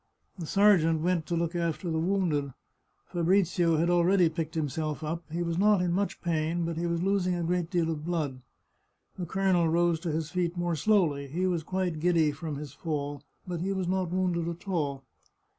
[0.39, 2.53] The sergeant went to look after the wounded.
[3.11, 7.03] Fabrizio had already picked himself up; he was not in much pain, but he was
[7.03, 8.41] losing a great deal of blood.
[9.19, 13.21] The colonel rose to his feet more slowly; he was quite giddy from his fall,
[13.47, 15.03] but he was not wounded at all.